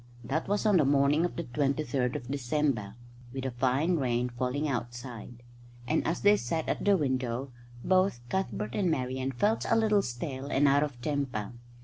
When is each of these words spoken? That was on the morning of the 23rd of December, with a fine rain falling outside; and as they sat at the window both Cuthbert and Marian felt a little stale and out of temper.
That 0.23 0.47
was 0.47 0.65
on 0.65 0.77
the 0.77 0.83
morning 0.83 1.25
of 1.25 1.35
the 1.35 1.43
23rd 1.43 2.15
of 2.15 2.27
December, 2.27 2.95
with 3.31 3.45
a 3.45 3.51
fine 3.51 3.97
rain 3.97 4.29
falling 4.29 4.67
outside; 4.67 5.43
and 5.87 6.03
as 6.07 6.21
they 6.21 6.37
sat 6.37 6.67
at 6.67 6.83
the 6.83 6.97
window 6.97 7.51
both 7.83 8.21
Cuthbert 8.27 8.73
and 8.73 8.89
Marian 8.89 9.31
felt 9.31 9.63
a 9.69 9.75
little 9.75 10.01
stale 10.01 10.47
and 10.47 10.67
out 10.67 10.81
of 10.81 10.99
temper. 11.03 11.51